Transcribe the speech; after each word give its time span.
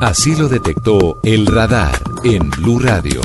Así 0.00 0.34
lo 0.36 0.48
detectó 0.48 1.20
el 1.22 1.46
radar 1.46 1.94
en 2.24 2.50
Blue 2.50 2.80
Radio. 2.80 3.20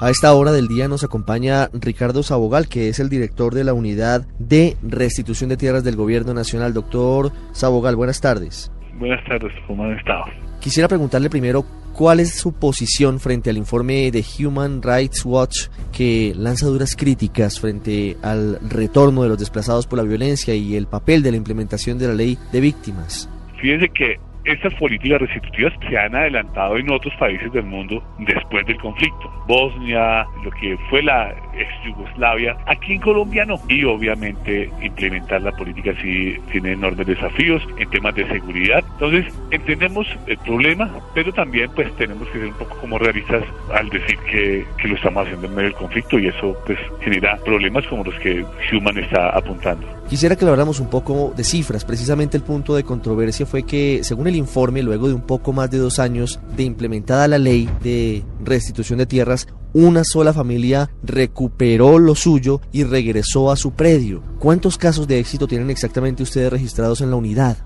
A 0.00 0.10
esta 0.10 0.32
hora 0.32 0.52
del 0.52 0.66
día 0.66 0.88
nos 0.88 1.04
acompaña 1.04 1.68
Ricardo 1.74 2.22
Sabogal, 2.22 2.66
que 2.66 2.88
es 2.88 2.98
el 2.98 3.10
director 3.10 3.54
de 3.54 3.62
la 3.62 3.74
Unidad 3.74 4.26
de 4.38 4.76
Restitución 4.82 5.50
de 5.50 5.58
Tierras 5.58 5.84
del 5.84 5.96
Gobierno 5.96 6.32
Nacional. 6.32 6.72
Doctor 6.72 7.30
Sabogal, 7.52 7.94
buenas 7.94 8.20
tardes. 8.20 8.72
Buenas 8.98 9.22
tardes, 9.24 9.52
¿cómo 9.66 9.84
han 9.84 9.98
estado? 9.98 10.24
Quisiera 10.60 10.88
preguntarle 10.88 11.28
primero 11.28 11.64
cuál 11.92 12.20
es 12.20 12.34
su 12.34 12.52
posición 12.52 13.20
frente 13.20 13.50
al 13.50 13.58
informe 13.58 14.10
de 14.10 14.24
Human 14.38 14.80
Rights 14.82 15.24
Watch 15.26 15.66
que 15.92 16.32
lanza 16.36 16.66
duras 16.66 16.96
críticas 16.96 17.60
frente 17.60 18.16
al 18.22 18.58
retorno 18.68 19.24
de 19.24 19.28
los 19.28 19.38
desplazados 19.38 19.86
por 19.86 19.98
la 19.98 20.04
violencia 20.04 20.54
y 20.54 20.74
el 20.74 20.86
papel 20.86 21.22
de 21.22 21.32
la 21.32 21.36
implementación 21.36 21.98
de 21.98 22.08
la 22.08 22.14
ley 22.14 22.38
de 22.50 22.60
víctimas. 22.60 23.28
Fíjense 23.60 23.88
que 23.90 24.16
estas 24.48 24.74
políticas 24.74 25.20
restitutivas 25.20 25.74
se 25.88 25.98
han 25.98 26.14
adelantado 26.14 26.76
en 26.78 26.90
otros 26.90 27.14
países 27.16 27.52
del 27.52 27.64
mundo 27.64 28.02
después 28.18 28.64
del 28.66 28.78
conflicto. 28.78 29.30
Bosnia, 29.46 30.26
lo 30.42 30.50
que 30.52 30.76
fue 30.88 31.02
la 31.02 31.34
ex 31.58 31.68
Yugoslavia, 31.84 32.56
aquí 32.66 32.94
en 32.94 33.00
Colombia 33.00 33.44
no. 33.44 33.60
Y 33.68 33.84
obviamente 33.84 34.70
implementar 34.82 35.42
la 35.42 35.52
política 35.52 35.92
sí 36.00 36.36
tiene 36.50 36.72
enormes 36.72 37.06
desafíos 37.06 37.62
en 37.78 37.88
temas 37.90 38.14
de 38.14 38.26
seguridad. 38.28 38.84
Entonces 38.92 39.32
entendemos 39.50 40.06
el 40.26 40.38
problema, 40.38 40.90
pero 41.14 41.32
también 41.32 41.70
pues 41.74 41.94
tenemos 41.96 42.26
que 42.28 42.38
ser 42.38 42.48
un 42.48 42.54
poco 42.54 42.76
como 42.80 42.98
realistas 42.98 43.44
al 43.72 43.88
decir 43.88 44.18
que, 44.30 44.66
que 44.80 44.88
lo 44.88 44.96
estamos 44.96 45.24
haciendo 45.24 45.46
en 45.46 45.54
medio 45.54 45.68
del 45.68 45.78
conflicto 45.78 46.18
y 46.18 46.28
eso 46.28 46.56
pues 46.66 46.78
genera 47.00 47.36
problemas 47.44 47.86
como 47.86 48.04
los 48.04 48.14
que 48.20 48.44
Human 48.72 48.98
está 48.98 49.30
apuntando. 49.30 49.86
Quisiera 50.08 50.36
que 50.36 50.44
habláramos 50.46 50.80
un 50.80 50.88
poco 50.88 51.34
de 51.36 51.44
cifras. 51.44 51.84
Precisamente 51.84 52.36
el 52.38 52.42
punto 52.42 52.74
de 52.74 52.82
controversia 52.82 53.44
fue 53.44 53.64
que, 53.64 54.00
según 54.02 54.26
el 54.26 54.36
informe, 54.36 54.82
luego 54.82 55.08
de 55.08 55.14
un 55.14 55.26
poco 55.26 55.52
más 55.52 55.70
de 55.70 55.76
dos 55.76 55.98
años 55.98 56.40
de 56.56 56.62
implementada 56.62 57.28
la 57.28 57.36
ley 57.36 57.68
de 57.82 58.24
restitución 58.42 58.98
de 58.98 59.06
tierras, 59.06 59.46
una 59.72 60.04
sola 60.04 60.32
familia 60.32 60.90
recuperó 61.02 61.98
lo 61.98 62.14
suyo 62.14 62.60
y 62.72 62.84
regresó 62.84 63.50
a 63.50 63.56
su 63.56 63.74
predio. 63.74 64.22
¿Cuántos 64.38 64.78
casos 64.78 65.06
de 65.08 65.18
éxito 65.18 65.46
tienen 65.46 65.70
exactamente 65.70 66.22
ustedes 66.22 66.52
registrados 66.52 67.00
en 67.00 67.10
la 67.10 67.16
unidad? 67.16 67.58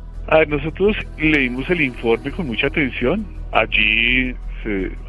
nosotros 0.48 0.97
leímos 1.19 1.69
el 1.69 1.83
informe 1.83 2.31
con 2.31 2.47
mucha 2.47 2.69
atención. 2.69 3.27
Allí 3.53 4.34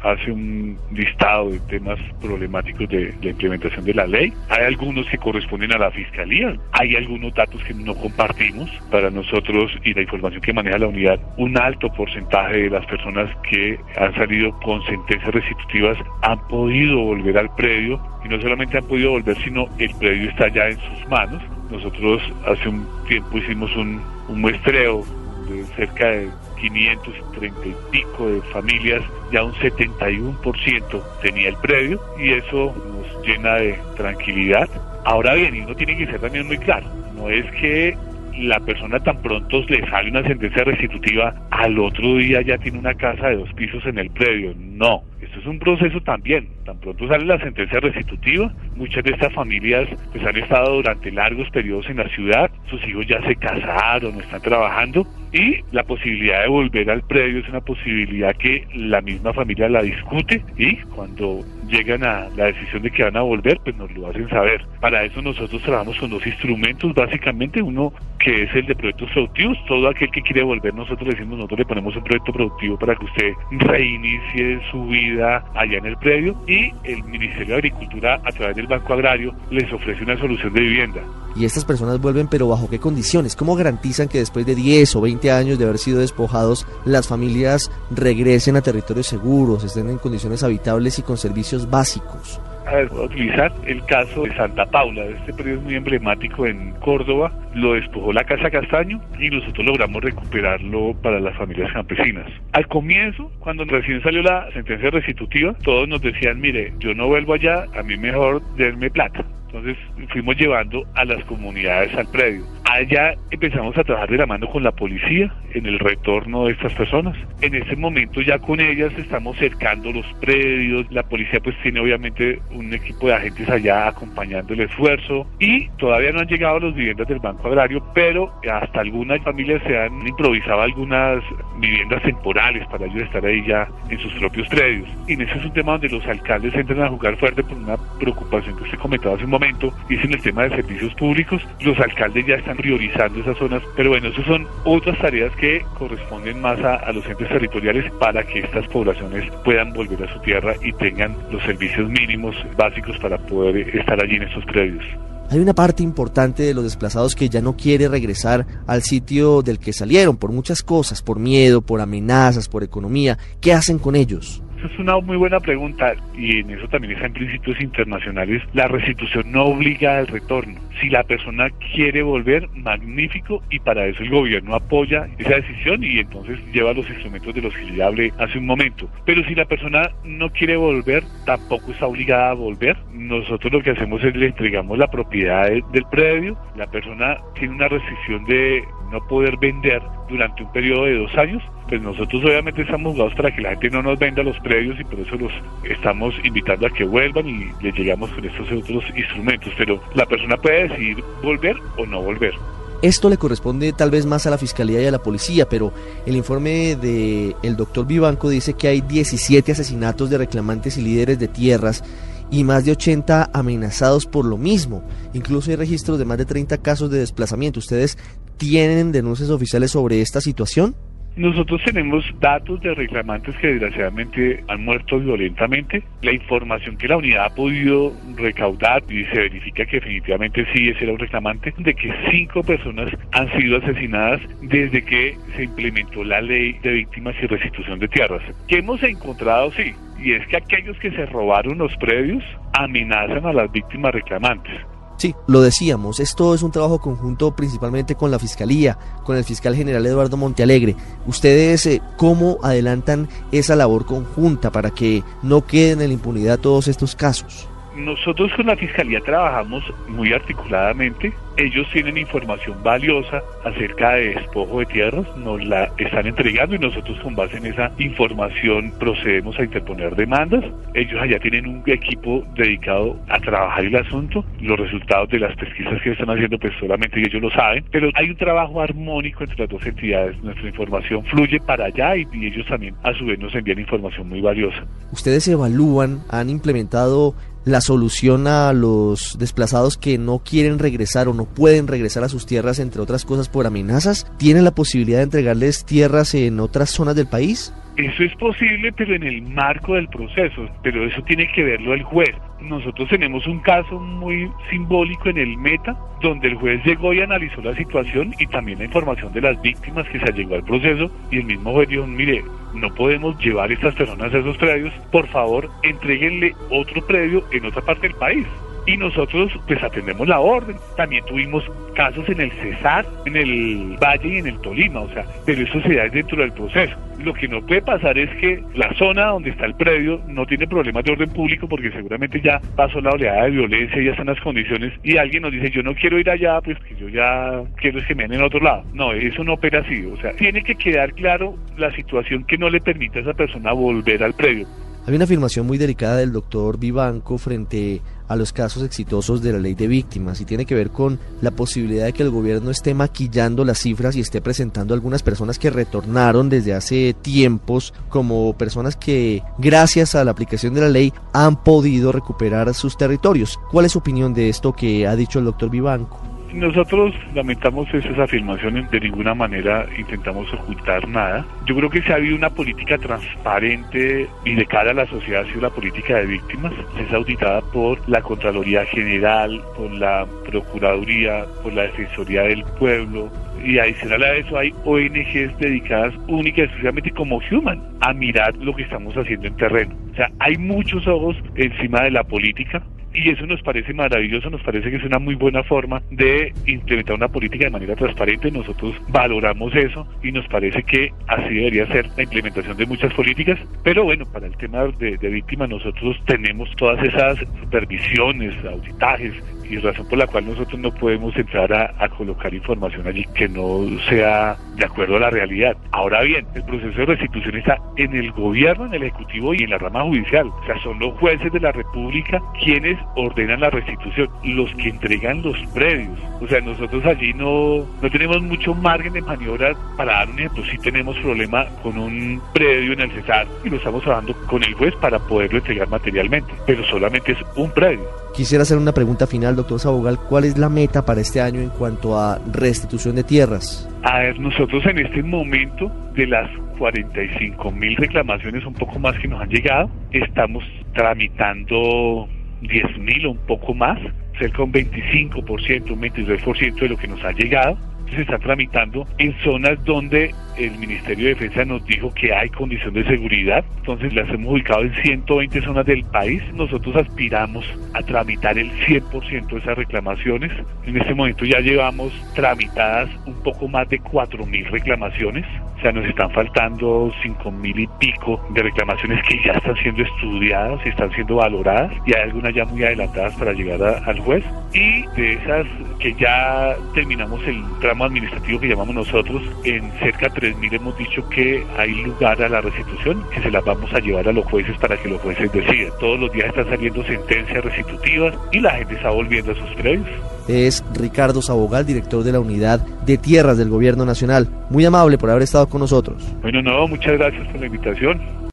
hace 0.02 0.30
un 0.30 0.78
listado 0.92 1.50
de 1.50 1.58
temas 1.60 1.98
problemáticos 2.20 2.88
de 2.88 3.14
la 3.22 3.30
implementación 3.30 3.84
de 3.84 3.94
la 3.94 4.06
ley. 4.06 4.32
Hay 4.48 4.64
algunos 4.64 5.06
que 5.08 5.18
corresponden 5.18 5.72
a 5.72 5.78
la 5.78 5.90
fiscalía, 5.90 6.56
hay 6.72 6.96
algunos 6.96 7.34
datos 7.34 7.62
que 7.64 7.74
no 7.74 7.94
compartimos 7.94 8.70
para 8.90 9.10
nosotros 9.10 9.72
y 9.84 9.94
la 9.94 10.02
información 10.02 10.40
que 10.40 10.52
maneja 10.52 10.78
la 10.78 10.88
unidad. 10.88 11.20
Un 11.36 11.58
alto 11.58 11.88
porcentaje 11.92 12.62
de 12.62 12.70
las 12.70 12.84
personas 12.86 13.30
que 13.48 13.78
han 13.96 14.14
salido 14.14 14.58
con 14.60 14.82
sentencias 14.84 15.32
restitutivas 15.32 15.98
han 16.22 16.38
podido 16.48 16.98
volver 16.98 17.38
al 17.38 17.54
predio 17.54 18.00
y 18.24 18.28
no 18.28 18.40
solamente 18.40 18.78
han 18.78 18.84
podido 18.84 19.12
volver, 19.12 19.36
sino 19.44 19.66
el 19.78 19.94
predio 19.94 20.30
está 20.30 20.48
ya 20.48 20.68
en 20.68 20.78
sus 20.78 21.08
manos. 21.08 21.42
Nosotros 21.70 22.22
hace 22.46 22.68
un 22.68 22.86
tiempo 23.06 23.38
hicimos 23.38 23.74
un, 23.76 24.00
un 24.28 24.40
muestreo 24.40 25.04
de 25.48 25.64
cerca 25.76 26.08
de 26.08 26.28
530 26.60 27.68
y 27.68 27.74
pico 27.90 28.28
de 28.28 28.40
familias, 28.52 29.02
ya 29.32 29.44
un 29.44 29.52
71% 29.54 31.02
tenía 31.22 31.48
el 31.48 31.56
predio 31.56 32.00
y 32.18 32.32
eso 32.32 32.74
nos 32.74 33.26
llena 33.26 33.54
de 33.56 33.78
tranquilidad. 33.96 34.68
Ahora 35.04 35.34
bien, 35.34 35.54
y 35.54 35.60
uno 35.60 35.74
tiene 35.74 35.96
que 35.96 36.06
ser 36.06 36.20
también 36.20 36.46
muy 36.46 36.58
claro, 36.58 36.86
no 37.16 37.28
es 37.28 37.44
que 37.60 37.96
la 38.38 38.58
persona 38.60 38.98
tan 39.00 39.20
pronto 39.22 39.62
le 39.68 39.88
sale 39.88 40.10
una 40.10 40.22
sentencia 40.22 40.64
restitutiva, 40.64 41.34
al 41.50 41.78
otro 41.78 42.16
día 42.16 42.42
ya 42.42 42.58
tiene 42.58 42.78
una 42.78 42.94
casa 42.94 43.28
de 43.28 43.36
dos 43.36 43.52
pisos 43.54 43.84
en 43.86 43.98
el 43.98 44.10
predio. 44.10 44.54
No, 44.56 45.02
esto 45.20 45.38
es 45.38 45.46
un 45.46 45.58
proceso 45.58 46.00
también. 46.00 46.48
Tan 46.64 46.78
pronto 46.78 47.06
sale 47.08 47.24
la 47.24 47.38
sentencia 47.38 47.80
restitutiva, 47.80 48.52
muchas 48.76 49.04
de 49.04 49.12
estas 49.12 49.32
familias 49.32 49.88
pues 50.12 50.24
han 50.26 50.36
estado 50.36 50.74
durante 50.74 51.10
largos 51.12 51.48
periodos 51.50 51.88
en 51.88 51.98
la 51.98 52.08
ciudad, 52.08 52.50
sus 52.68 52.84
hijos 52.88 53.06
ya 53.06 53.20
se 53.22 53.36
casaron, 53.36 54.20
están 54.20 54.42
trabajando 54.42 55.06
y 55.34 55.64
la 55.72 55.82
posibilidad 55.82 56.42
de 56.42 56.48
volver 56.48 56.88
al 56.88 57.02
predio 57.02 57.40
es 57.40 57.48
una 57.48 57.60
posibilidad 57.60 58.36
que 58.36 58.68
la 58.72 59.02
misma 59.02 59.32
familia 59.32 59.68
la 59.68 59.82
discute 59.82 60.44
y 60.56 60.76
cuando 60.94 61.44
llegan 61.68 62.04
a 62.04 62.28
la 62.36 62.46
decisión 62.46 62.82
de 62.82 62.90
que 62.90 63.02
van 63.02 63.16
a 63.16 63.22
volver, 63.22 63.60
pues 63.62 63.76
nos 63.76 63.90
lo 63.92 64.08
hacen 64.08 64.28
saber. 64.28 64.64
Para 64.80 65.04
eso 65.04 65.22
nosotros 65.22 65.62
trabajamos 65.62 65.98
con 65.98 66.10
dos 66.10 66.26
instrumentos, 66.26 66.94
básicamente 66.94 67.62
uno 67.62 67.92
que 68.18 68.44
es 68.44 68.54
el 68.54 68.66
de 68.66 68.74
proyectos 68.74 69.10
productivos, 69.10 69.58
todo 69.66 69.88
aquel 69.88 70.10
que 70.10 70.22
quiere 70.22 70.42
volver, 70.42 70.72
nosotros 70.74 71.08
le 71.08 71.14
decimos, 71.14 71.36
nosotros 71.36 71.58
le 71.58 71.64
ponemos 71.66 71.94
un 71.94 72.04
proyecto 72.04 72.32
productivo 72.32 72.78
para 72.78 72.96
que 72.96 73.04
usted 73.04 73.32
reinicie 73.50 74.60
su 74.70 74.86
vida 74.86 75.44
allá 75.54 75.78
en 75.78 75.86
el 75.86 75.96
predio 75.98 76.34
y 76.46 76.72
el 76.84 77.04
Ministerio 77.04 77.48
de 77.48 77.54
Agricultura 77.56 78.20
a 78.24 78.32
través 78.32 78.56
del 78.56 78.66
Banco 78.66 78.94
Agrario 78.94 79.34
les 79.50 79.70
ofrece 79.72 80.02
una 80.02 80.16
solución 80.16 80.54
de 80.54 80.60
vivienda. 80.60 81.02
Y 81.36 81.44
estas 81.44 81.64
personas 81.64 82.00
vuelven, 82.00 82.28
pero 82.28 82.48
¿bajo 82.48 82.70
qué 82.70 82.78
condiciones? 82.78 83.34
¿Cómo 83.34 83.56
garantizan 83.56 84.08
que 84.08 84.18
después 84.18 84.46
de 84.46 84.54
10 84.54 84.94
o 84.94 85.00
20 85.00 85.32
años 85.32 85.58
de 85.58 85.64
haber 85.64 85.78
sido 85.78 85.98
despojados, 85.98 86.64
las 86.84 87.08
familias 87.08 87.72
regresen 87.90 88.56
a 88.56 88.62
territorios 88.62 89.08
seguros, 89.08 89.64
estén 89.64 89.90
en 89.90 89.98
condiciones 89.98 90.44
habitables 90.44 90.98
y 90.98 91.02
con 91.02 91.18
servicios 91.18 91.53
básicos? 91.70 92.40
A 92.66 92.76
ver, 92.76 92.90
utilizar 92.92 93.52
el 93.66 93.84
caso 93.84 94.22
de 94.22 94.34
Santa 94.36 94.64
Paula. 94.64 95.04
Este 95.04 95.34
periodo 95.34 95.58
es 95.58 95.64
muy 95.64 95.74
emblemático 95.74 96.46
en 96.46 96.72
Córdoba. 96.80 97.30
Lo 97.54 97.74
despojó 97.74 98.12
la 98.12 98.24
Casa 98.24 98.50
Castaño 98.50 99.02
y 99.20 99.28
nosotros 99.28 99.66
logramos 99.66 100.02
recuperarlo 100.02 100.94
para 101.02 101.20
las 101.20 101.36
familias 101.36 101.70
campesinas. 101.72 102.26
Al 102.52 102.66
comienzo, 102.68 103.30
cuando 103.40 103.64
recién 103.64 104.02
salió 104.02 104.22
la 104.22 104.50
sentencia 104.52 104.90
restitutiva, 104.90 105.54
todos 105.62 105.86
nos 105.88 106.00
decían, 106.00 106.40
mire, 106.40 106.72
yo 106.78 106.94
no 106.94 107.06
vuelvo 107.06 107.34
allá, 107.34 107.66
a 107.78 107.82
mí 107.82 107.98
mejor 107.98 108.42
denme 108.56 108.88
plata. 108.90 109.22
Entonces 109.46 109.76
fuimos 110.10 110.36
llevando 110.36 110.84
a 110.94 111.04
las 111.04 111.22
comunidades 111.26 111.94
al 111.94 112.10
predio. 112.10 112.44
Allá 112.74 113.14
empezamos 113.30 113.78
a 113.78 113.84
trabajar 113.84 114.10
de 114.10 114.18
la 114.18 114.26
mano 114.26 114.50
con 114.50 114.64
la 114.64 114.72
policía 114.72 115.32
en 115.52 115.64
el 115.66 115.78
retorno 115.78 116.46
de 116.46 116.54
estas 116.54 116.72
personas. 116.72 117.16
En 117.40 117.54
ese 117.54 117.76
momento 117.76 118.20
ya 118.20 118.40
con 118.40 118.58
ellas 118.58 118.92
estamos 118.98 119.36
cercando 119.36 119.92
los 119.92 120.04
predios. 120.20 120.84
La 120.90 121.04
policía 121.04 121.38
pues 121.38 121.54
tiene 121.62 121.78
obviamente 121.78 122.40
un 122.50 122.74
equipo 122.74 123.06
de 123.06 123.14
agentes 123.14 123.48
allá 123.48 123.86
acompañando 123.86 124.54
el 124.54 124.62
esfuerzo 124.62 125.24
y 125.38 125.68
todavía 125.78 126.10
no 126.10 126.18
han 126.18 126.26
llegado 126.26 126.58
las 126.58 126.74
viviendas 126.74 127.06
del 127.06 127.20
Banco 127.20 127.46
Agrario, 127.46 127.80
pero 127.94 128.34
hasta 128.50 128.80
algunas 128.80 129.22
familias 129.22 129.62
se 129.68 129.78
han 129.78 130.04
improvisado 130.04 130.62
algunas 130.62 131.22
viviendas 131.60 132.02
temporales 132.02 132.66
para 132.66 132.86
ellos 132.86 133.02
estar 133.02 133.24
ahí 133.24 133.44
ya 133.46 133.68
en 133.88 134.00
sus 134.00 134.12
propios 134.14 134.48
predios. 134.48 134.88
Y 135.06 135.12
en 135.12 135.20
ese 135.20 135.38
es 135.38 135.44
un 135.44 135.52
tema 135.52 135.72
donde 135.72 135.90
los 135.90 136.04
alcaldes 136.08 136.52
entran 136.56 136.82
a 136.82 136.88
jugar 136.88 137.16
fuerte 137.18 137.44
por 137.44 137.56
una 137.56 137.76
preocupación 138.00 138.56
que 138.56 138.64
usted 138.64 138.78
comentaba 138.78 139.14
hace 139.14 139.26
un 139.26 139.30
momento 139.30 139.72
y 139.88 139.94
es 139.94 140.04
en 140.04 140.14
el 140.14 140.22
tema 140.22 140.42
de 140.42 140.56
servicios 140.56 140.92
públicos. 140.94 141.40
Los 141.60 141.78
alcaldes 141.78 142.26
ya 142.26 142.34
están 142.34 142.63
priorizando 142.64 143.20
esas 143.20 143.36
zonas, 143.36 143.62
pero 143.76 143.90
bueno, 143.90 144.08
esas 144.08 144.24
son 144.24 144.46
otras 144.64 144.98
tareas 144.98 145.30
que 145.36 145.62
corresponden 145.78 146.40
más 146.40 146.58
a, 146.60 146.90
los 146.92 147.04
entes 147.04 147.28
territoriales 147.28 147.92
para 148.00 148.26
que 148.26 148.38
estas 148.38 148.66
poblaciones 148.68 149.30
puedan 149.44 149.74
volver 149.74 150.02
a 150.02 150.12
su 150.14 150.18
tierra 150.20 150.54
y 150.62 150.72
tengan 150.72 151.14
los 151.30 151.42
servicios 151.42 151.90
mínimos 151.90 152.34
básicos 152.56 152.96
para 153.00 153.18
poder 153.18 153.76
estar 153.76 154.02
allí 154.02 154.16
en 154.16 154.22
estos 154.22 154.46
predios. 154.46 154.82
Hay 155.28 155.40
una 155.40 155.52
parte 155.52 155.82
importante 155.82 156.42
de 156.42 156.54
los 156.54 156.64
desplazados 156.64 157.14
que 157.14 157.28
ya 157.28 157.42
no 157.42 157.54
quiere 157.54 157.86
regresar 157.86 158.46
al 158.66 158.82
sitio 158.82 159.42
del 159.42 159.58
que 159.58 159.74
salieron 159.74 160.16
por 160.16 160.32
muchas 160.32 160.62
cosas, 160.62 161.02
por 161.02 161.18
miedo, 161.18 161.60
por 161.60 161.82
amenazas, 161.82 162.48
por 162.48 162.62
economía. 162.62 163.18
¿Qué 163.42 163.52
hacen 163.52 163.78
con 163.78 163.94
ellos? 163.94 164.42
Es 164.66 164.78
una 164.78 164.98
muy 164.98 165.16
buena 165.16 165.40
pregunta 165.40 165.94
y 166.16 166.40
en 166.40 166.50
eso 166.50 166.68
también 166.68 166.94
está 166.94 167.06
en 167.06 167.12
principios 167.12 167.60
internacionales. 167.60 168.42
La 168.52 168.68
restitución 168.68 169.30
no 169.30 169.44
obliga 169.44 169.98
al 169.98 170.06
retorno. 170.06 170.60
Si 170.80 170.88
la 170.88 171.04
persona 171.04 171.50
quiere 171.72 172.02
volver, 172.02 172.48
magnífico 172.54 173.42
y 173.50 173.58
para 173.60 173.86
eso 173.86 174.02
el 174.02 174.10
gobierno 174.10 174.54
apoya 174.54 175.08
esa 175.18 175.36
decisión 175.36 175.84
y 175.84 175.98
entonces 175.98 176.38
lleva 176.52 176.72
los 176.72 176.88
instrumentos 176.88 177.34
de 177.34 177.42
los 177.42 177.54
que 177.54 177.76
ya 177.76 177.86
hablé 177.86 178.12
hace 178.18 178.38
un 178.38 178.46
momento. 178.46 178.88
Pero 179.04 179.24
si 179.24 179.34
la 179.34 179.44
persona 179.44 179.90
no 180.04 180.30
quiere 180.30 180.56
volver, 180.56 181.04
tampoco 181.26 181.72
está 181.72 181.86
obligada 181.86 182.30
a 182.30 182.34
volver. 182.34 182.76
Nosotros 182.92 183.52
lo 183.52 183.62
que 183.62 183.70
hacemos 183.70 184.02
es 184.02 184.14
le 184.16 184.26
entregamos 184.26 184.78
la 184.78 184.90
propiedad 184.90 185.48
del 185.50 185.84
predio. 185.90 186.36
La 186.56 186.66
persona 186.66 187.18
tiene 187.34 187.54
una 187.54 187.68
restricción 187.68 188.24
de 188.24 188.64
no 188.90 189.06
poder 189.08 189.36
vender 189.38 189.82
durante 190.08 190.42
un 190.42 190.52
periodo 190.52 190.84
de 190.84 190.98
dos 190.98 191.16
años, 191.16 191.42
pues 191.68 191.80
nosotros 191.82 192.22
obviamente 192.24 192.62
estamos 192.62 192.92
jugados 192.92 193.14
para 193.14 193.34
que 193.34 193.42
la 193.42 193.50
gente 193.50 193.70
no 193.70 193.82
nos 193.82 193.98
venda 193.98 194.22
los 194.22 194.38
predios 194.40 194.78
y 194.78 194.84
por 194.84 195.00
eso 195.00 195.16
los 195.16 195.32
estamos 195.64 196.14
invitando 196.24 196.66
a 196.66 196.70
que 196.70 196.84
vuelvan 196.84 197.26
y 197.28 197.50
les 197.62 197.74
llegamos 197.74 198.10
con 198.10 198.24
estos 198.24 198.50
otros 198.52 198.84
instrumentos, 198.96 199.52
pero 199.56 199.80
la 199.94 200.06
persona 200.06 200.36
puede 200.36 200.68
decidir 200.68 201.02
volver 201.22 201.56
o 201.76 201.86
no 201.86 202.02
volver. 202.02 202.34
Esto 202.82 203.08
le 203.08 203.16
corresponde 203.16 203.72
tal 203.72 203.90
vez 203.90 204.04
más 204.04 204.26
a 204.26 204.30
la 204.30 204.36
Fiscalía 204.36 204.82
y 204.82 204.86
a 204.86 204.90
la 204.90 204.98
Policía, 204.98 205.48
pero 205.48 205.72
el 206.04 206.16
informe 206.16 206.76
del 206.76 207.34
el 207.42 207.56
doctor 207.56 207.86
Vivanco 207.86 208.28
dice 208.28 208.52
que 208.52 208.68
hay 208.68 208.82
17 208.82 209.52
asesinatos 209.52 210.10
de 210.10 210.18
reclamantes 210.18 210.76
y 210.76 210.82
líderes 210.82 211.18
de 211.18 211.28
tierras 211.28 211.82
y 212.30 212.44
más 212.44 212.64
de 212.64 212.72
80 212.72 213.30
amenazados 213.32 214.04
por 214.04 214.26
lo 214.26 214.36
mismo. 214.36 214.82
Incluso 215.14 215.50
hay 215.50 215.56
registros 215.56 215.98
de 215.98 216.04
más 216.04 216.18
de 216.18 216.26
30 216.26 216.58
casos 216.58 216.90
de 216.90 216.98
desplazamiento. 216.98 217.58
¿Ustedes 217.58 217.96
tienen 218.36 218.92
denuncias 218.92 219.30
oficiales 219.30 219.70
sobre 219.70 220.02
esta 220.02 220.20
situación? 220.20 220.76
Nosotros 221.16 221.62
tenemos 221.64 222.04
datos 222.18 222.60
de 222.60 222.74
reclamantes 222.74 223.36
que 223.36 223.46
desgraciadamente 223.46 224.42
han 224.48 224.64
muerto 224.64 224.98
violentamente. 224.98 225.84
La 226.02 226.12
información 226.12 226.76
que 226.76 226.88
la 226.88 226.96
unidad 226.96 227.26
ha 227.26 227.34
podido 227.34 227.92
recaudar 228.16 228.82
y 228.88 229.04
se 229.04 229.20
verifica 229.20 229.64
que 229.64 229.76
definitivamente 229.76 230.44
sí 230.52 230.70
ese 230.70 230.82
era 230.82 230.92
un 230.92 230.98
reclamante, 230.98 231.54
de 231.56 231.74
que 231.74 231.92
cinco 232.10 232.42
personas 232.42 232.90
han 233.12 233.30
sido 233.38 233.58
asesinadas 233.58 234.20
desde 234.42 234.84
que 234.84 235.16
se 235.36 235.44
implementó 235.44 236.02
la 236.02 236.20
ley 236.20 236.58
de 236.62 236.72
víctimas 236.72 237.14
y 237.22 237.26
restitución 237.26 237.78
de 237.78 237.86
tierras. 237.86 238.22
¿Qué 238.48 238.58
hemos 238.58 238.82
encontrado? 238.82 239.52
Sí, 239.52 239.72
y 240.02 240.12
es 240.12 240.26
que 240.26 240.36
aquellos 240.36 240.76
que 240.78 240.90
se 240.90 241.06
robaron 241.06 241.58
los 241.58 241.76
predios 241.76 242.24
amenazan 242.54 243.24
a 243.24 243.32
las 243.32 243.52
víctimas 243.52 243.92
reclamantes. 243.92 244.54
Sí, 244.96 245.14
lo 245.26 245.42
decíamos, 245.42 245.98
esto 245.98 246.34
es 246.34 246.42
un 246.42 246.52
trabajo 246.52 246.80
conjunto 246.80 247.34
principalmente 247.34 247.96
con 247.96 248.10
la 248.10 248.18
Fiscalía, 248.18 248.78
con 249.02 249.16
el 249.16 249.24
fiscal 249.24 249.54
general 249.54 249.84
Eduardo 249.84 250.16
Montealegre. 250.16 250.76
¿Ustedes 251.06 251.66
eh, 251.66 251.82
cómo 251.96 252.38
adelantan 252.42 253.08
esa 253.32 253.56
labor 253.56 253.86
conjunta 253.86 254.52
para 254.52 254.70
que 254.70 255.02
no 255.22 255.44
queden 255.44 255.80
en 255.80 255.88
la 255.88 255.94
impunidad 255.94 256.38
todos 256.38 256.68
estos 256.68 256.94
casos? 256.94 257.48
Nosotros 257.76 258.32
con 258.36 258.46
la 258.46 258.56
Fiscalía 258.56 259.00
trabajamos 259.00 259.64
muy 259.88 260.12
articuladamente. 260.12 261.12
Ellos 261.36 261.66
tienen 261.72 261.98
información 261.98 262.62
valiosa 262.62 263.20
acerca 263.44 263.94
de 263.94 264.14
despojo 264.14 264.60
de 264.60 264.66
tierras, 264.66 265.04
nos 265.16 265.44
la 265.44 265.72
están 265.78 266.06
entregando 266.06 266.54
y 266.54 266.60
nosotros 266.60 266.96
con 267.00 267.16
base 267.16 267.38
en 267.38 267.46
esa 267.46 267.72
información 267.78 268.72
procedemos 268.78 269.36
a 269.40 269.42
interponer 269.42 269.96
demandas. 269.96 270.44
Ellos 270.74 271.00
allá 271.02 271.18
tienen 271.18 271.48
un 271.48 271.62
equipo 271.66 272.24
dedicado 272.36 272.96
a 273.08 273.18
trabajar 273.18 273.64
el 273.64 273.74
asunto. 273.74 274.24
Los 274.40 274.60
resultados 274.60 275.08
de 275.08 275.18
las 275.18 275.34
pesquisas 275.36 275.82
que 275.82 275.90
están 275.90 276.10
haciendo 276.10 276.38
pues 276.38 276.52
solamente 276.60 277.00
ellos 277.00 277.20
lo 277.20 277.30
saben, 277.30 277.64
pero 277.72 277.90
hay 277.94 278.10
un 278.10 278.16
trabajo 278.16 278.60
armónico 278.60 279.24
entre 279.24 279.38
las 279.38 279.48
dos 279.48 279.66
entidades. 279.66 280.16
Nuestra 280.22 280.48
información 280.48 281.04
fluye 281.06 281.40
para 281.40 281.64
allá 281.64 281.96
y, 281.96 282.06
y 282.12 282.26
ellos 282.26 282.46
también 282.46 282.76
a 282.84 282.94
su 282.94 283.06
vez 283.06 283.18
nos 283.18 283.34
envían 283.34 283.58
información 283.58 284.08
muy 284.08 284.20
valiosa. 284.20 284.64
¿Ustedes 284.92 285.26
evalúan, 285.26 286.02
han 286.10 286.30
implementado 286.30 287.14
la 287.44 287.60
solución 287.60 288.26
a 288.26 288.52
los 288.52 289.16
desplazados 289.18 289.76
que 289.76 289.98
no 289.98 290.20
quieren 290.24 290.58
regresar 290.58 291.08
o 291.08 291.14
no 291.14 291.24
pueden 291.24 291.66
regresar 291.66 292.04
a 292.04 292.08
sus 292.08 292.26
tierras, 292.26 292.58
entre 292.58 292.80
otras 292.80 293.04
cosas, 293.04 293.28
por 293.28 293.46
amenazas? 293.46 294.06
¿Tienen 294.16 294.44
la 294.44 294.54
posibilidad 294.54 294.98
de 294.98 295.04
entregarles 295.04 295.64
tierras 295.64 296.14
en 296.14 296.40
otras 296.40 296.70
zonas 296.70 296.96
del 296.96 297.06
país? 297.06 297.52
Eso 297.76 298.04
es 298.04 298.14
posible, 298.16 298.72
pero 298.72 298.94
en 298.94 299.02
el 299.02 299.22
marco 299.22 299.74
del 299.74 299.88
proceso, 299.88 300.48
pero 300.62 300.84
eso 300.84 301.02
tiene 301.02 301.26
que 301.32 301.42
verlo 301.42 301.74
el 301.74 301.82
juez. 301.82 302.14
Nosotros 302.40 302.88
tenemos 302.88 303.26
un 303.26 303.40
caso 303.40 303.80
muy 303.80 304.30
simbólico 304.48 305.08
en 305.08 305.18
el 305.18 305.36
Meta, 305.36 305.76
donde 306.00 306.28
el 306.28 306.36
juez 306.36 306.64
llegó 306.64 306.92
y 306.92 307.00
analizó 307.00 307.40
la 307.42 307.56
situación 307.56 308.14
y 308.20 308.28
también 308.28 308.58
la 308.60 308.66
información 308.66 309.12
de 309.12 309.22
las 309.22 309.42
víctimas 309.42 309.88
que 309.88 309.98
se 309.98 310.12
llegó 310.12 310.36
al 310.36 310.44
proceso 310.44 310.88
y 311.10 311.18
el 311.18 311.24
mismo 311.24 311.52
juez 311.52 311.68
dijo, 311.68 311.84
mire, 311.84 312.22
no 312.54 312.72
podemos 312.74 313.18
llevar 313.18 313.50
estas 313.50 313.74
personas 313.74 314.14
a 314.14 314.18
esos 314.18 314.36
predios, 314.36 314.72
por 314.92 315.08
favor, 315.08 315.50
entreguenle 315.64 316.32
otro 316.50 316.86
predio 316.86 317.24
en 317.32 317.46
otra 317.46 317.62
parte 317.62 317.88
del 317.88 317.96
país 317.96 318.26
y 318.66 318.76
nosotros 318.76 319.32
pues 319.46 319.62
atendemos 319.62 320.06
la 320.08 320.20
orden. 320.20 320.56
También 320.76 321.04
tuvimos 321.06 321.44
casos 321.74 322.08
en 322.08 322.20
el 322.20 322.32
Cesar, 322.32 322.86
en 323.04 323.16
el 323.16 323.76
Valle 323.82 324.08
y 324.08 324.18
en 324.18 324.26
el 324.26 324.40
Tolima, 324.40 324.80
o 324.80 324.88
sea, 324.90 325.04
pero 325.26 325.42
eso 325.42 325.60
se 325.62 325.74
da 325.74 325.88
dentro 325.88 326.20
del 326.20 326.32
proceso. 326.32 326.74
Lo 327.02 327.12
que 327.12 327.28
no 327.28 327.44
puede 327.44 327.60
pasar 327.60 327.98
es 327.98 328.08
que 328.20 328.42
la 328.54 328.72
zona 328.74 329.06
donde 329.06 329.30
está 329.30 329.46
el 329.46 329.54
predio 329.54 330.00
no 330.06 330.24
tiene 330.26 330.46
problemas 330.46 330.84
de 330.84 330.92
orden 330.92 331.10
público 331.10 331.48
porque 331.48 331.70
seguramente 331.72 332.20
ya 332.20 332.40
pasó 332.56 332.80
la 332.80 332.90
oleada 332.90 333.24
de 333.24 333.30
violencia 333.30 333.82
ya 333.82 333.90
están 333.90 334.06
las 334.06 334.20
condiciones 334.20 334.72
y 334.82 334.96
alguien 334.96 335.22
nos 335.22 335.32
dice 335.32 335.50
yo 335.50 335.62
no 335.62 335.74
quiero 335.74 335.98
ir 335.98 336.08
allá, 336.08 336.40
pues 336.40 336.58
que 336.60 336.76
yo 336.76 336.88
ya 336.88 337.42
quiero 337.56 337.84
que 337.86 337.94
me 337.94 338.04
den 338.04 338.14
en 338.14 338.22
otro 338.22 338.40
lado. 338.40 338.64
No, 338.72 338.92
eso 338.92 339.24
no 339.24 339.34
opera 339.34 339.60
así, 339.60 339.84
o 339.86 339.96
sea, 339.96 340.12
tiene 340.12 340.42
que 340.42 340.54
quedar 340.54 340.92
claro 340.94 341.34
la 341.56 341.70
situación 341.72 342.24
que 342.24 342.38
no 342.38 342.48
le 342.48 342.60
permite 342.60 343.00
a 343.00 343.02
esa 343.02 343.14
persona 343.14 343.52
volver 343.52 344.02
al 344.02 344.14
predio. 344.14 344.46
Hay 344.86 344.94
una 344.94 345.04
afirmación 345.04 345.46
muy 345.46 345.56
delicada 345.56 345.96
del 345.96 346.12
doctor 346.12 346.58
Vivanco 346.58 347.16
frente 347.16 347.80
a 348.06 348.16
los 348.16 348.34
casos 348.34 348.62
exitosos 348.62 349.22
de 349.22 349.32
la 349.32 349.38
ley 349.38 349.54
de 349.54 349.66
víctimas 349.66 350.20
y 350.20 350.26
tiene 350.26 350.44
que 350.44 350.54
ver 350.54 350.68
con 350.68 350.98
la 351.22 351.30
posibilidad 351.30 351.86
de 351.86 351.94
que 351.94 352.02
el 352.02 352.10
gobierno 352.10 352.50
esté 352.50 352.74
maquillando 352.74 353.46
las 353.46 353.60
cifras 353.60 353.96
y 353.96 354.00
esté 354.00 354.20
presentando 354.20 354.74
algunas 354.74 355.02
personas 355.02 355.38
que 355.38 355.48
retornaron 355.48 356.28
desde 356.28 356.52
hace 356.52 356.94
tiempos 357.00 357.72
como 357.88 358.36
personas 358.36 358.76
que 358.76 359.22
gracias 359.38 359.94
a 359.94 360.04
la 360.04 360.10
aplicación 360.10 360.52
de 360.52 360.60
la 360.60 360.68
ley 360.68 360.92
han 361.14 361.42
podido 361.42 361.90
recuperar 361.90 362.52
sus 362.52 362.76
territorios. 362.76 363.40
¿Cuál 363.50 363.64
es 363.64 363.72
su 363.72 363.78
opinión 363.78 364.12
de 364.12 364.28
esto 364.28 364.52
que 364.52 364.86
ha 364.86 364.94
dicho 364.96 365.18
el 365.18 365.24
doctor 365.24 365.48
Vivanco? 365.48 366.13
Nosotros 366.34 366.92
lamentamos 367.14 367.72
esas 367.72 367.96
afirmaciones, 367.96 368.68
de 368.72 368.80
ninguna 368.80 369.14
manera 369.14 369.66
intentamos 369.78 370.32
ocultar 370.34 370.86
nada. 370.88 371.24
Yo 371.46 371.54
creo 371.54 371.70
que 371.70 371.80
se 371.80 371.92
ha 371.92 371.96
habido 371.96 372.16
una 372.16 372.28
política 372.28 372.76
transparente 372.76 374.08
y 374.24 374.34
de 374.34 374.44
cara 374.44 374.72
a 374.72 374.74
la 374.74 374.86
sociedad 374.86 375.22
ha 375.22 375.26
sido 375.26 375.42
la 375.42 375.50
política 375.50 375.98
de 375.98 376.06
víctimas. 376.06 376.52
Es 376.76 376.92
auditada 376.92 377.40
por 377.40 377.88
la 377.88 378.02
Contraloría 378.02 378.64
General, 378.66 379.40
por 379.56 379.70
la 379.70 380.06
Procuraduría, 380.26 381.24
por 381.44 381.52
la 381.52 381.62
Defensoría 381.62 382.22
del 382.22 382.42
Pueblo, 382.58 383.12
y 383.44 383.58
adicional 383.58 384.02
a 384.02 384.14
eso 384.14 384.38
hay 384.38 384.52
ONGs 384.64 385.38
dedicadas 385.38 385.94
única 386.08 386.40
y 386.40 386.44
exclusivamente 386.44 386.90
como 386.90 387.20
Human 387.30 387.62
a 387.80 387.92
mirar 387.92 388.34
lo 388.36 388.54
que 388.54 388.62
estamos 388.62 388.94
haciendo 388.96 389.28
en 389.28 389.36
terreno. 389.36 389.74
O 389.92 389.94
sea, 389.94 390.10
hay 390.18 390.36
muchos 390.36 390.86
ojos 390.86 391.16
encima 391.36 391.82
de 391.82 391.90
la 391.92 392.02
política 392.04 392.62
y 392.94 393.10
eso 393.10 393.26
nos 393.26 393.42
parece 393.42 393.74
maravilloso, 393.74 394.30
nos 394.30 394.42
parece 394.42 394.70
que 394.70 394.76
es 394.76 394.84
una 394.84 394.98
muy 394.98 395.16
buena 395.16 395.42
forma 395.42 395.82
de 395.90 396.32
implementar 396.46 396.94
una 396.94 397.08
política 397.08 397.44
de 397.46 397.50
manera 397.50 397.74
transparente. 397.74 398.30
Nosotros 398.30 398.74
valoramos 398.88 399.54
eso 399.54 399.86
y 400.02 400.12
nos 400.12 400.26
parece 400.28 400.62
que 400.62 400.92
así 401.08 401.34
debería 401.34 401.66
ser 401.66 401.88
la 401.96 402.04
implementación 402.04 402.56
de 402.56 402.66
muchas 402.66 402.92
políticas. 402.94 403.38
Pero 403.62 403.84
bueno, 403.84 404.04
para 404.06 404.26
el 404.26 404.36
tema 404.36 404.64
de, 404.78 404.96
de 404.96 405.08
víctimas 405.08 405.48
nosotros 405.48 405.96
tenemos 406.06 406.48
todas 406.56 406.82
esas 406.84 407.18
supervisiones, 407.40 408.32
auditajes 408.44 409.12
y 409.48 409.58
razón 409.58 409.86
por 409.88 409.98
la 409.98 410.06
cual 410.06 410.26
nosotros 410.26 410.58
no 410.58 410.72
podemos 410.72 411.14
entrar 411.16 411.52
a, 411.52 411.74
a, 411.78 411.88
colocar 411.88 412.32
información 412.32 412.86
allí 412.86 413.04
que 413.14 413.28
no 413.28 413.66
sea 413.88 414.36
de 414.56 414.64
acuerdo 414.64 414.96
a 414.96 415.00
la 415.00 415.10
realidad. 415.10 415.56
Ahora 415.72 416.02
bien, 416.02 416.26
el 416.34 416.44
proceso 416.44 416.78
de 416.78 416.86
restitución 416.86 417.36
está 417.36 417.58
en 417.76 417.94
el 417.94 418.10
gobierno, 418.12 418.66
en 418.66 418.74
el 418.74 418.84
ejecutivo 418.84 419.34
y 419.34 419.42
en 419.42 419.50
la 419.50 419.58
rama 419.58 419.82
judicial. 419.82 420.28
O 420.28 420.46
sea, 420.46 420.58
son 420.62 420.78
los 420.78 420.94
jueces 420.94 421.32
de 421.32 421.40
la 421.40 421.52
República 421.52 422.22
quienes 422.42 422.78
ordenan 422.96 423.40
la 423.40 423.50
restitución, 423.50 424.08
los 424.24 424.52
que 424.54 424.68
entregan 424.68 425.22
los 425.22 425.36
predios. 425.52 425.98
O 426.20 426.28
sea, 426.28 426.40
nosotros 426.40 426.84
allí 426.86 427.12
no, 427.12 427.66
no 427.82 427.90
tenemos 427.90 428.22
mucho 428.22 428.54
margen 428.54 428.92
de 428.92 429.02
maniobra 429.02 429.54
para 429.76 429.92
dar 429.92 430.10
un 430.10 430.18
ejemplo. 430.18 430.44
Sí 430.50 430.58
tenemos 430.58 430.96
problema 430.98 431.46
con 431.62 431.78
un 431.78 432.20
predio 432.32 432.72
en 432.72 432.80
el 432.80 432.90
Cesar 432.92 433.26
y 433.44 433.50
lo 433.50 433.56
estamos 433.56 433.82
trabajando 433.82 434.14
con 434.26 434.42
el 434.42 434.54
juez 434.54 434.74
para 434.76 434.98
poderlo 434.98 435.38
entregar 435.38 435.68
materialmente, 435.68 436.32
pero 436.46 436.64
solamente 436.64 437.12
es 437.12 437.18
un 437.36 437.50
predio. 437.50 437.84
Quisiera 438.14 438.42
hacer 438.42 438.58
una 438.58 438.72
pregunta 438.72 439.08
final, 439.08 439.34
doctor 439.34 439.58
Sabogal. 439.58 439.98
¿Cuál 439.98 440.24
es 440.24 440.38
la 440.38 440.48
meta 440.48 440.84
para 440.84 441.00
este 441.00 441.20
año 441.20 441.40
en 441.40 441.48
cuanto 441.48 441.98
a 441.98 442.20
restitución 442.32 442.94
de 442.94 443.02
tierras? 443.02 443.68
A 443.82 443.98
ver, 443.98 444.20
nosotros 444.20 444.64
en 444.66 444.78
este 444.78 445.02
momento, 445.02 445.70
de 445.94 446.06
las 446.06 446.30
45 446.58 447.50
mil 447.50 447.76
reclamaciones, 447.76 448.44
un 448.46 448.54
poco 448.54 448.78
más 448.78 448.96
que 449.00 449.08
nos 449.08 449.20
han 449.20 449.28
llegado, 449.28 449.68
estamos 449.90 450.44
tramitando 450.74 452.08
10 452.44 452.78
mil 452.78 453.06
o 453.06 453.10
un 453.12 453.26
poco 453.26 453.54
más, 453.54 453.78
cerca 454.18 454.38
de 454.38 454.42
un 454.44 454.52
25%, 454.52 455.70
un 455.70 455.80
23% 455.80 456.54
de 456.54 456.68
lo 456.68 456.76
que 456.76 456.88
nos 456.88 457.04
ha 457.04 457.12
llegado 457.12 457.58
se 457.94 458.02
está 458.02 458.18
tramitando 458.18 458.86
en 458.98 459.14
zonas 459.22 459.62
donde 459.64 460.14
el 460.36 460.58
Ministerio 460.58 461.06
de 461.06 461.14
Defensa 461.14 461.44
nos 461.44 461.64
dijo 461.66 461.92
que 461.94 462.12
hay 462.12 462.28
condición 462.30 462.74
de 462.74 462.84
seguridad. 462.84 463.44
Entonces 463.58 463.92
las 463.94 464.08
hemos 464.08 464.32
ubicado 464.32 464.62
en 464.62 464.74
120 464.74 465.42
zonas 465.42 465.66
del 465.66 465.84
país. 465.84 466.22
Nosotros 466.34 466.74
aspiramos 466.76 467.44
a 467.72 467.82
tramitar 467.82 468.38
el 468.38 468.50
100% 468.66 469.28
de 469.28 469.38
esas 469.38 469.56
reclamaciones. 469.56 470.32
En 470.66 470.76
este 470.76 470.94
momento 470.94 471.24
ya 471.24 471.40
llevamos 471.40 471.92
tramitadas 472.14 472.90
un 473.06 473.14
poco 473.22 473.48
más 473.48 473.68
de 473.68 473.80
4.000 473.80 474.50
reclamaciones. 474.50 475.24
Nos 475.72 475.86
están 475.86 476.10
faltando 476.10 476.92
5.000 477.02 477.58
y 477.58 477.66
pico 477.78 478.20
de 478.30 478.42
reclamaciones 478.42 479.02
que 479.08 479.18
ya 479.24 479.32
están 479.32 479.56
siendo 479.56 479.82
estudiadas 479.82 480.60
y 480.64 480.68
están 480.68 480.90
siendo 480.92 481.16
valoradas. 481.16 481.72
Y 481.86 481.94
hay 481.94 482.02
algunas 482.02 482.34
ya 482.34 482.44
muy 482.44 482.62
adelantadas 482.62 483.14
para 483.14 483.32
llegar 483.32 483.62
a, 483.62 483.78
al 483.78 483.98
juez. 484.00 484.24
Y 484.52 484.82
de 484.88 485.14
esas 485.14 485.46
que 485.78 485.94
ya 485.94 486.54
terminamos 486.74 487.20
el 487.26 487.42
tramo 487.60 487.84
administrativo 487.84 488.40
que 488.40 488.48
llamamos 488.48 488.74
nosotros, 488.74 489.22
en 489.44 489.72
cerca 489.78 490.08
de 490.10 490.34
3.000 490.34 490.54
hemos 490.54 490.76
dicho 490.76 491.08
que 491.08 491.44
hay 491.56 491.74
lugar 491.82 492.22
a 492.22 492.28
la 492.28 492.42
restitución, 492.42 493.02
que 493.12 493.22
se 493.22 493.30
las 493.30 493.44
vamos 493.44 493.72
a 493.72 493.80
llevar 493.80 494.06
a 494.06 494.12
los 494.12 494.24
jueces 494.26 494.56
para 494.58 494.76
que 494.76 494.88
los 494.88 495.00
jueces 495.00 495.32
decidan. 495.32 495.72
Todos 495.80 495.98
los 495.98 496.12
días 496.12 496.28
están 496.28 496.48
saliendo 496.50 496.84
sentencias 496.84 497.42
restitutivas 497.42 498.14
y 498.32 498.40
la 498.40 498.50
gente 498.50 498.74
está 498.74 498.90
volviendo 498.90 499.32
a 499.32 499.34
sus 499.34 499.50
predios. 499.54 499.88
Es 500.28 500.64
Ricardo 500.74 501.22
Sabogal, 501.22 501.66
director 501.66 502.02
de 502.02 502.12
la 502.12 502.20
Unidad 502.20 502.60
de 502.60 502.98
Tierras 502.98 503.36
del 503.38 503.50
Gobierno 503.50 503.84
Nacional. 503.84 504.28
Muy 504.50 504.64
amable 504.64 504.98
por 504.98 505.10
haber 505.10 505.22
estado 505.22 505.48
con 505.48 505.60
nosotros. 505.60 506.02
Bueno, 506.22 506.42
no, 506.42 506.66
muchas 506.66 506.98
gracias 506.98 507.26
por 507.28 507.40
la 507.40 507.46
invitación. 507.46 508.23